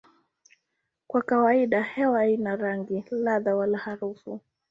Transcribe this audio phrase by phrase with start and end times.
[1.07, 4.41] Kwa kawaida hewa haina rangi, ladha wala harufu.